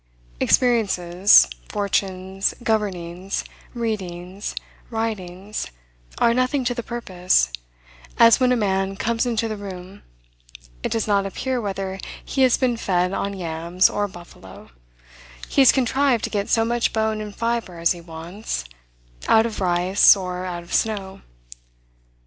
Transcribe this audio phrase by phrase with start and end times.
[0.39, 3.43] Experiences, fortunes, governings,
[3.75, 4.55] readings,
[4.89, 5.67] writings
[6.17, 7.51] are nothing to the purpose;
[8.17, 10.01] as when a man comes into the room,
[10.81, 14.71] it does not appear whether he has been fed on yams or buffalo,
[15.47, 18.65] he has contrived to get so much bone and fibre as he wants,
[19.27, 21.21] out of rice or out of snow.